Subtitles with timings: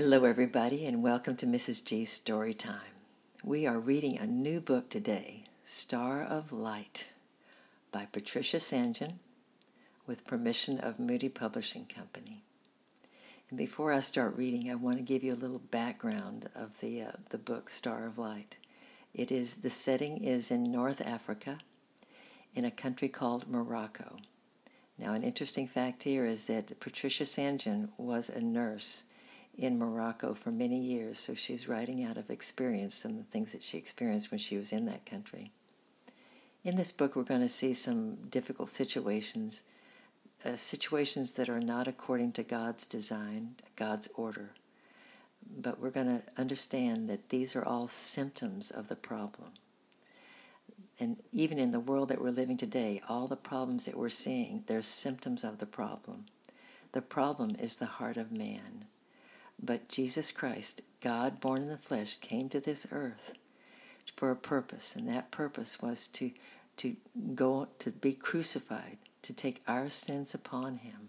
[0.00, 1.84] Hello, everybody, and welcome to Mrs.
[1.84, 2.94] G's Story Time.
[3.42, 7.14] We are reading a new book today, Star of Light,
[7.90, 8.94] by Patricia St.
[8.94, 9.18] John,
[10.06, 12.44] with permission of Moody Publishing Company.
[13.50, 17.02] And before I start reading, I want to give you a little background of the
[17.02, 18.58] uh, the book Star of Light.
[19.12, 21.58] It is the setting is in North Africa,
[22.54, 24.18] in a country called Morocco.
[24.96, 27.62] Now, an interesting fact here is that Patricia St.
[27.62, 29.02] John was a nurse
[29.58, 33.62] in Morocco for many years, so she's writing out of experience and the things that
[33.62, 35.50] she experienced when she was in that country.
[36.62, 39.64] In this book, we're going to see some difficult situations,
[40.44, 44.50] uh, situations that are not according to God's design, God's order.
[45.60, 49.50] But we're going to understand that these are all symptoms of the problem.
[51.00, 54.62] And even in the world that we're living today, all the problems that we're seeing,
[54.66, 56.26] they're symptoms of the problem.
[56.92, 58.84] The problem is the heart of man.
[59.60, 63.34] But Jesus Christ, God born in the flesh, came to this earth
[64.14, 66.30] for a purpose, and that purpose was to
[66.78, 66.96] to
[67.34, 71.08] go to be crucified, to take our sins upon him,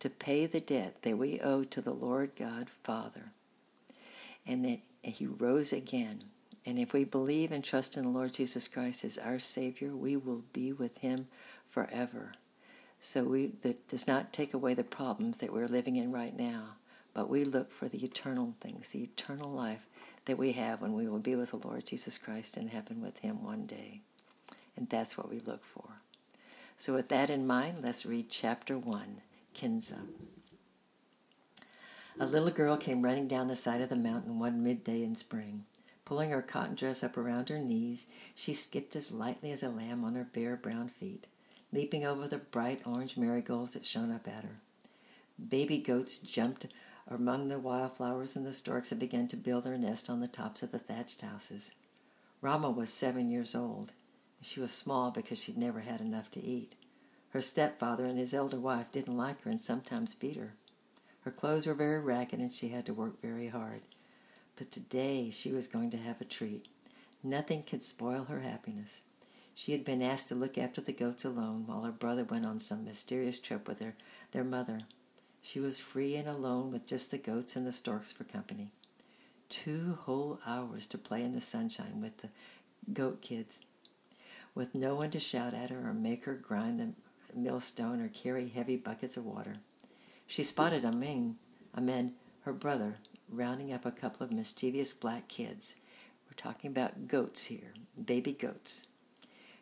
[0.00, 3.32] to pay the debt that we owe to the Lord God Father.
[4.46, 6.24] And that he rose again.
[6.64, 10.16] And if we believe and trust in the Lord Jesus Christ as our Savior, we
[10.16, 11.28] will be with him
[11.66, 12.32] forever.
[12.98, 16.76] So we that does not take away the problems that we're living in right now
[17.14, 19.86] but we look for the eternal things, the eternal life
[20.26, 23.18] that we have when we will be with the Lord Jesus Christ in heaven with
[23.18, 24.00] Him one day.
[24.76, 26.00] And that's what we look for.
[26.76, 29.20] So, with that in mind, let's read chapter 1
[29.54, 30.00] Kinza.
[32.18, 35.64] A little girl came running down the side of the mountain one midday in spring.
[36.04, 40.04] Pulling her cotton dress up around her knees, she skipped as lightly as a lamb
[40.04, 41.26] on her bare brown feet,
[41.72, 44.60] leaping over the bright orange marigolds that shone up at her.
[45.48, 46.66] Baby goats jumped
[47.06, 50.62] among the wildflowers and the storks had begun to build their nest on the tops
[50.62, 51.72] of the thatched houses.
[52.40, 53.92] Rama was seven years old.
[54.40, 56.74] She was small because she'd never had enough to eat.
[57.30, 60.54] Her stepfather and his elder wife didn't like her and sometimes beat her.
[61.22, 63.80] Her clothes were very ragged and she had to work very hard.
[64.56, 66.68] But today she was going to have a treat.
[67.22, 69.02] Nothing could spoil her happiness.
[69.54, 72.58] She had been asked to look after the goats alone while her brother went on
[72.58, 73.94] some mysterious trip with their,
[74.32, 74.80] their mother.
[75.46, 78.70] She was free and alone with just the goats and the storks for company.
[79.50, 82.30] Two whole hours to play in the sunshine with the
[82.94, 83.60] goat kids,
[84.54, 86.94] with no one to shout at her or make her grind the
[87.38, 89.56] millstone or carry heavy buckets of water.
[90.26, 91.36] She spotted Amin,
[91.76, 92.96] Amin, her brother,
[93.28, 95.76] rounding up a couple of mischievous black kids.
[96.26, 98.86] We're talking about goats here, baby goats,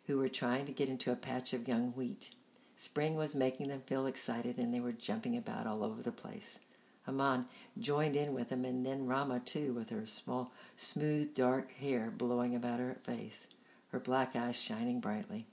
[0.06, 2.36] who were trying to get into a patch of young wheat.
[2.76, 6.58] Spring was making them feel excited and they were jumping about all over the place.
[7.06, 7.46] Haman
[7.78, 12.54] joined in with them and then Rama too with her small, smooth, dark hair blowing
[12.54, 13.48] about her face,
[13.90, 15.46] her black eyes shining brightly.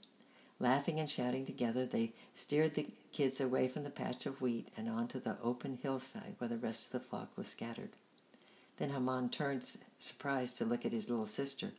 [0.58, 4.88] Laughing and shouting together, they steered the kids away from the patch of wheat and
[4.88, 7.90] onto the open hillside where the rest of the flock was scattered.
[8.76, 9.64] Then Haman turned
[9.98, 11.72] surprised to look at his little sister.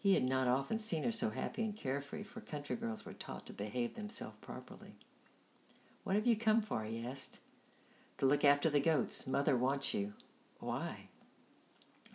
[0.00, 3.44] He had not often seen her so happy and carefree, for country girls were taught
[3.46, 4.94] to behave themselves properly.
[6.04, 6.84] What have you come for?
[6.84, 7.40] he asked.
[8.16, 9.26] To look after the goats.
[9.26, 10.14] Mother wants you.
[10.58, 11.08] Why?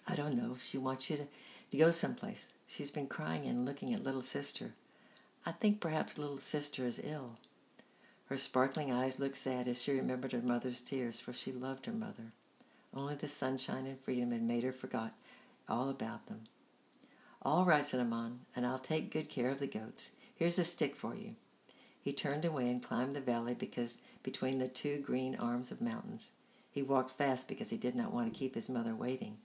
[0.07, 0.55] I don't know.
[0.59, 1.27] She wants you to,
[1.71, 2.51] to go someplace.
[2.65, 4.73] She's been crying and looking at little sister.
[5.45, 7.37] I think perhaps little sister is ill.
[8.29, 11.93] Her sparkling eyes looked sad as she remembered her mother's tears, for she loved her
[11.93, 12.31] mother.
[12.91, 15.13] Only the sunshine and freedom had made her forget
[15.69, 16.47] all about them.
[17.45, 20.13] All right, said Haman, and I'll take good care of the goats.
[20.35, 21.35] Here's a stick for you.
[22.01, 26.31] He turned away and climbed the valley because between the two green arms of mountains.
[26.71, 29.37] He walked fast because he did not want to keep his mother waiting.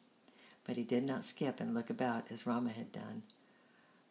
[0.65, 3.23] But he did not skip and look about as Rama had done,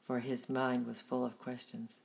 [0.05, 2.01] for his mind was full of questions.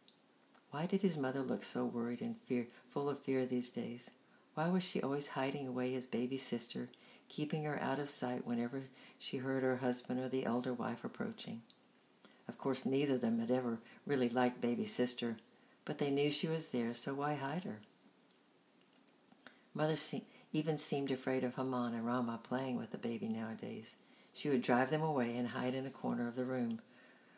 [0.70, 4.10] Why did his mother look so worried and fear, full of fear these days?
[4.54, 6.88] Why was she always hiding away his baby sister,
[7.34, 8.84] keeping her out of sight whenever
[9.19, 11.62] she heard her husband or the elder wife approaching?
[12.46, 15.36] Of course, neither of them had ever really liked baby sister,
[15.84, 17.81] but they knew she was there, so why hide her?
[19.75, 20.22] Mother se-
[20.52, 23.96] even seemed afraid of Haman and Rama playing with the baby nowadays.
[24.32, 26.80] She would drive them away and hide in a corner of the room,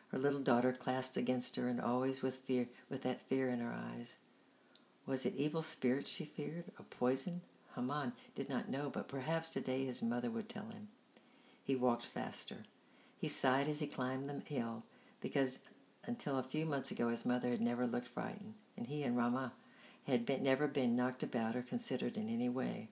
[0.09, 3.73] her little daughter clasped against her and always with fear with that fear in her
[3.73, 4.19] eyes.
[5.07, 7.41] Was it evil spirits she feared, or poison?
[7.77, 10.89] Haman did not know, but perhaps today his mother would tell him.
[11.63, 12.65] He walked faster.
[13.17, 14.83] He sighed as he climbed the hill
[15.21, 15.59] because
[16.05, 19.53] until a few months ago his mother had never looked frightened, and he and Rama
[20.07, 22.87] had been, never been knocked about or considered in any way.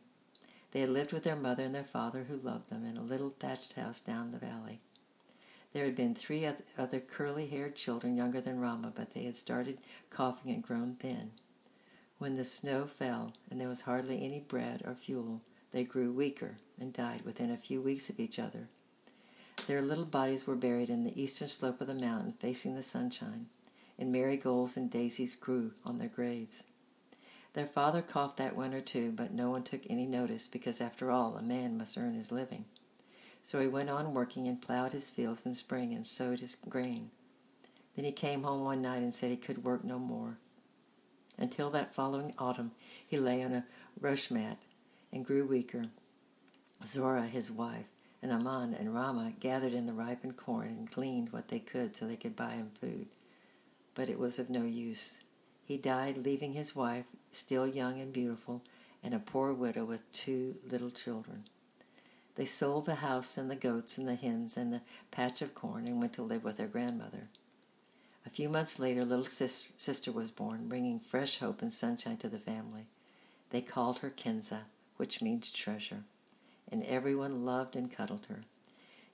[0.72, 3.30] They had lived with their mother and their father, who loved them, in a little
[3.30, 4.82] thatched house down the valley.
[5.72, 6.48] There had been three
[6.78, 9.80] other curly haired children younger than Rama, but they had started
[10.10, 11.32] coughing and grown thin.
[12.26, 15.42] When the snow fell and there was hardly any bread or fuel,
[15.72, 18.68] they grew weaker and died within a few weeks of each other.
[19.68, 23.46] Their little bodies were buried in the eastern slope of the mountain facing the sunshine,
[24.00, 26.64] and marigolds and daisies grew on their graves.
[27.54, 31.38] Their father coughed that winter too, but no one took any notice because, after all,
[31.38, 32.66] a man must earn his living.
[33.44, 37.12] So he went on working and plowed his fields in spring and sowed his grain.
[37.96, 40.40] Then he came home one night and said he could work no more.
[41.38, 42.72] Until that following autumn,
[43.06, 43.66] he lay on a
[44.00, 44.60] rush mat
[45.12, 45.88] and grew weaker.
[46.84, 47.90] Zora, his wife,
[48.22, 52.06] and Aman and Rama gathered in the ripened corn and gleaned what they could so
[52.06, 53.08] they could buy him food.
[53.94, 55.24] But it was of no use.
[55.66, 58.62] He died, leaving his wife, still young and beautiful,
[59.04, 61.44] and a poor widow with two little children.
[62.36, 65.88] They sold the house and the goats and the hens and the patch of corn
[65.88, 67.30] and went to live with their grandmother.
[68.26, 72.18] A few months later, a little sis- sister was born, bringing fresh hope and sunshine
[72.18, 72.88] to the family.
[73.52, 74.62] They called her Kenza,
[74.98, 76.06] which means treasure,
[76.72, 78.42] and everyone loved and cuddled her.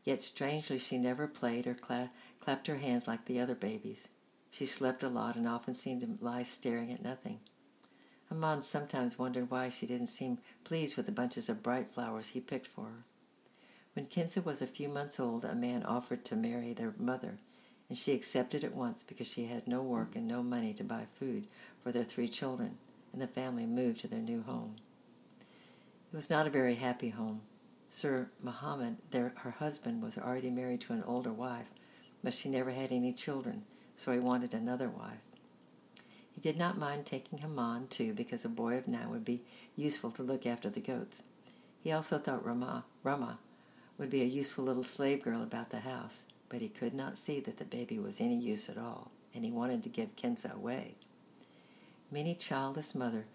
[0.03, 4.07] Yet strangely, she never played or cla- clapped her hands like the other babies.
[4.49, 7.39] She slept a lot and often seemed to lie staring at nothing.
[8.31, 12.39] Aman sometimes wondered why she didn't seem pleased with the bunches of bright flowers he
[12.39, 13.03] picked for her.
[13.93, 17.39] When Kenza was a few months old, a man offered to marry their mother,
[17.91, 21.03] and she accepted at once because she had no work and no money to buy
[21.03, 21.45] food
[21.83, 22.77] for their three children,
[23.11, 24.77] and the family moved to their new home.
[25.41, 27.41] It was not a very happy home.
[27.89, 31.69] Sir Muhammad, their, her husband, was already married to an older wife,
[32.23, 33.63] but she never had any children,
[33.97, 35.25] so he wanted another wife.
[36.33, 39.41] He did not mind taking Haman, too, because a boy of nine would be
[39.75, 41.23] useful to look after the goats.
[41.83, 43.39] He also thought Rama, Rama
[43.97, 47.39] would be a useful little slave girl about the house, but he could not see
[47.39, 50.93] that the baby was any use at all, and he wanted to give Kenza away.
[52.11, 53.25] Many childless mother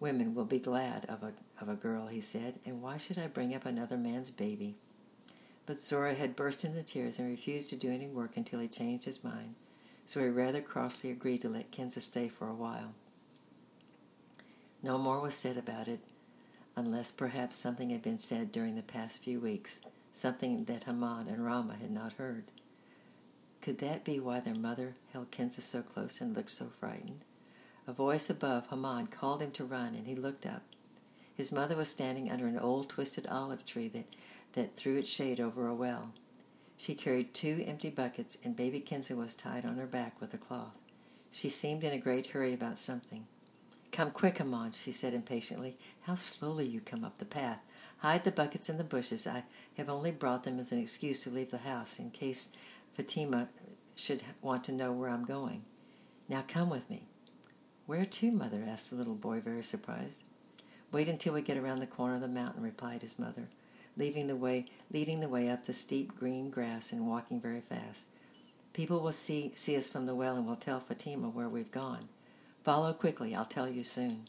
[0.00, 3.28] women will be glad of a, of a girl, he said, and why should I
[3.28, 4.74] bring up another man's baby?
[5.66, 9.04] But Zora had burst into tears and refused to do any work until he changed
[9.04, 9.54] his mind
[10.06, 12.94] so he rather crossly agreed to let Kenza stay for a while.
[14.82, 16.00] No more was said about it,
[16.76, 19.80] unless perhaps something had been said during the past few weeks,
[20.12, 22.44] something that Haman and Rama had not heard.
[23.62, 27.24] Could that be why their mother held Kenza so close and looked so frightened?
[27.86, 30.62] A voice above Haman called him to run, and he looked up.
[31.32, 34.06] His mother was standing under an old twisted olive tree that,
[34.54, 36.12] that threw its shade over a well.
[36.76, 40.38] She carried two empty buckets, and baby Kenza was tied on her back with a
[40.38, 40.78] cloth.
[41.30, 43.26] She seemed in a great hurry about something.
[43.92, 45.76] Come quick, Haman, she said impatiently.
[46.02, 47.60] How slowly you come up the path.
[47.98, 49.24] Hide the buckets in the bushes.
[49.28, 49.44] I
[49.76, 52.48] have only brought them as an excuse to leave the house in case
[52.92, 53.48] Fatima
[53.94, 55.62] should want to know where I'm going.
[56.28, 57.04] Now come with me.
[57.86, 58.62] Where to, mother?
[58.66, 60.24] asked the little boy, very surprised.
[60.92, 63.48] Wait until we get around the corner of the mountain, replied his mother
[63.96, 68.06] leading the way, leading the way up the steep green grass and walking very fast.
[68.72, 72.08] People will see, see us from the well and will tell Fatima where we've gone.
[72.62, 74.28] Follow quickly, I'll tell you soon.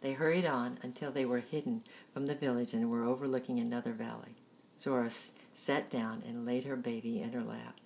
[0.00, 1.82] They hurried on until they were hidden
[2.12, 4.34] from the village and were overlooking another valley.
[4.78, 5.10] Zora
[5.52, 7.76] sat down and laid her baby in her lap.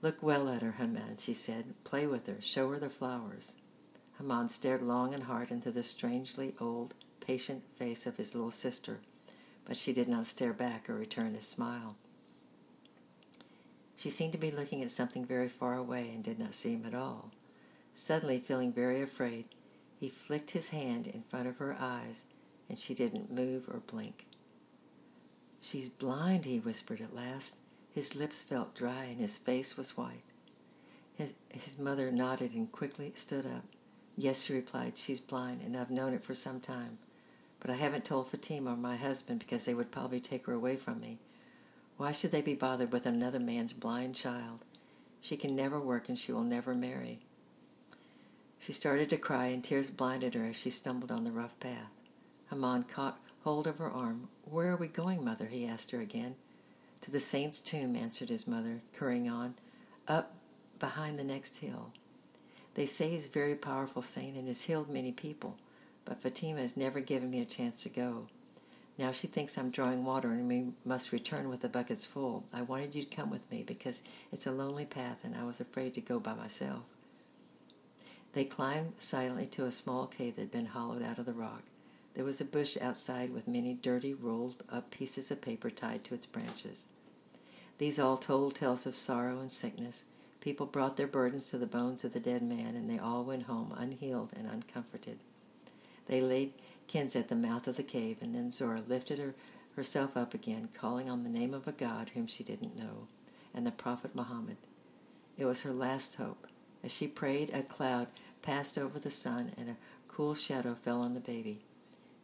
[0.00, 1.74] Look well at her, Haman, she said.
[1.84, 2.40] Play with her.
[2.40, 3.56] Show her the flowers.
[4.18, 9.00] Haman stared long and hard into the strangely old, patient face of his little sister
[9.68, 11.94] but she did not stare back or return his smile.
[13.96, 16.86] She seemed to be looking at something very far away and did not see him
[16.86, 17.30] at all.
[17.92, 19.44] Suddenly, feeling very afraid,
[20.00, 22.24] he flicked his hand in front of her eyes,
[22.70, 24.24] and she didn't move or blink.
[25.60, 27.58] She's blind, he whispered at last.
[27.92, 30.32] His lips felt dry and his face was white.
[31.16, 33.64] His, his mother nodded and quickly stood up.
[34.16, 36.98] Yes, she replied, she's blind, and I've known it for some time.
[37.60, 40.76] But I haven't told Fatima or my husband because they would probably take her away
[40.76, 41.18] from me.
[41.96, 44.64] Why should they be bothered with another man's blind child?
[45.20, 47.18] She can never work and she will never marry.
[48.60, 51.90] She started to cry and tears blinded her as she stumbled on the rough path.
[52.50, 53.18] Haman caught
[53.48, 54.28] hold of her arm.
[54.44, 55.46] Where are we going, mother?
[55.46, 56.36] he asked her again.
[57.02, 59.54] To the saint's tomb, answered his mother, hurrying on.
[60.06, 60.34] Up
[60.78, 61.92] behind the next hill.
[62.74, 65.56] They say he's a very powerful saint and has healed many people
[66.08, 68.26] but Fatima has never given me a chance to go.
[68.98, 72.44] Now she thinks I'm drawing water and we must return with the buckets full.
[72.52, 74.00] I wanted you to come with me because
[74.32, 76.94] it's a lonely path and I was afraid to go by myself.
[78.32, 81.62] They climbed silently to a small cave that had been hollowed out of the rock.
[82.18, 86.14] There was a bush outside with many dirty, rolled up pieces of paper tied to
[86.14, 86.88] its branches.
[87.78, 90.04] These all told tales of sorrow and sickness.
[90.40, 93.44] People brought their burdens to the bones of the dead man, and they all went
[93.44, 95.22] home unhealed and uncomforted.
[96.06, 96.54] They laid
[96.88, 99.36] Kins at the mouth of the cave, and then Zora lifted her,
[99.76, 103.06] herself up again, calling on the name of a God whom she didn't know,
[103.54, 104.56] and the Prophet Muhammad.
[105.36, 106.48] It was her last hope.
[106.82, 108.08] As she prayed, a cloud
[108.42, 109.76] passed over the sun, and a
[110.08, 111.60] cool shadow fell on the baby.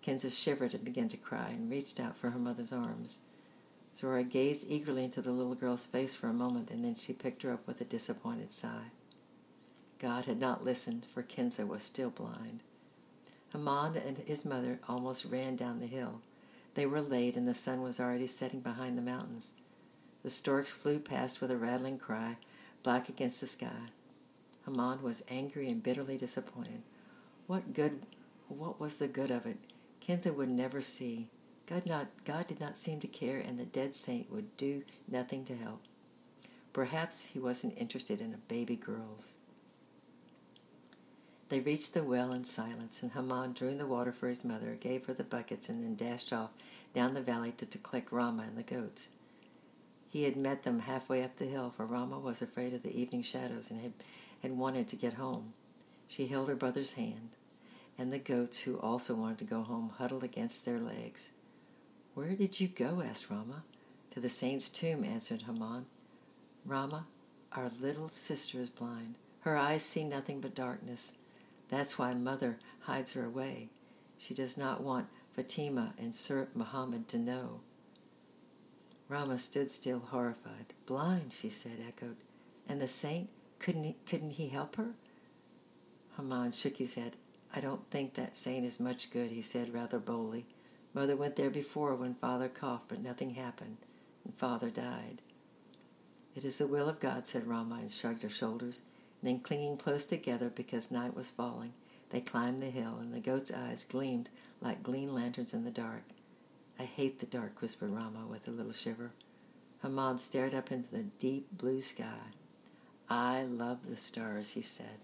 [0.04, 3.20] Kinza shivered and began to cry and reached out for her mother's arms.
[3.96, 7.42] Zora gazed eagerly into the little girl's face for a moment, and then she picked
[7.42, 8.90] her up with a disappointed sigh.
[9.98, 12.62] God had not listened, for Kenza was still blind.
[13.52, 16.20] Hammond and his mother almost ran down the hill.
[16.74, 19.54] They were late, and the sun was already setting behind the mountains.
[20.22, 22.36] The storks flew past with a rattling cry,
[22.82, 23.88] black against the sky.
[24.66, 26.82] Hammond was angry and bitterly disappointed.
[27.46, 28.00] What good,
[28.48, 29.56] what was the good of it?
[30.06, 31.28] Kinza would never see.
[31.66, 35.44] God, not, God did not seem to care, and the dead saint would do nothing
[35.46, 35.80] to help.
[36.74, 39.36] Perhaps he wasn't interested in a baby girls.
[41.48, 45.06] They reached the well in silence, and Haman drew the water for his mother, gave
[45.06, 46.52] her the buckets, and then dashed off
[46.92, 49.08] down the valley to, collect Rama and the goats.
[50.10, 53.22] He had met them halfway up the hill, for Rama was afraid of the evening
[53.22, 53.92] shadows and had,
[54.42, 55.54] had wanted to get home.
[56.08, 57.30] She held her brother's hand,
[57.98, 61.32] and the goats, who also wanted to go home, huddled against their legs.
[62.14, 63.00] Where did you go?
[63.00, 63.64] asked Rama.
[64.10, 65.86] To the saint's tomb, answered Haman.
[66.64, 67.06] Rama,
[67.52, 69.16] our little sister is blind.
[69.40, 71.14] Her eyes see nothing but darkness.
[71.68, 73.68] That's why mother hides her away.
[74.18, 77.60] She does not want Fatima and Sir Muhammad to know.
[79.08, 80.74] Rama stood still, horrified.
[80.86, 82.16] Blind, she said, echoed.
[82.68, 83.28] And the saint?
[83.58, 84.94] Couldn't he, couldn't he help her?
[86.16, 87.16] Haman shook his head.
[87.56, 90.44] I don't think that saint is much good, he said rather boldly.
[90.92, 93.76] Mother went there before when father coughed, but nothing happened,
[94.24, 95.22] and father died.
[96.34, 98.82] It is the will of God, said Rama, and shrugged her shoulders.
[99.22, 101.72] then, clinging close together because night was falling,
[102.10, 104.30] they climbed the hill, and the goat's eyes gleamed
[104.60, 106.02] like green lanterns in the dark.
[106.78, 109.12] I hate the dark, whispered Rama with a little shiver.
[109.80, 112.32] Hammond stared up into the deep blue sky.
[113.08, 114.98] I love the stars, he said.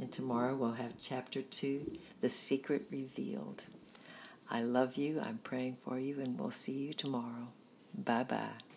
[0.00, 3.64] And tomorrow we'll have chapter two, The Secret Revealed.
[4.50, 5.20] I love you.
[5.20, 7.48] I'm praying for you, and we'll see you tomorrow.
[7.94, 8.69] Bye bye.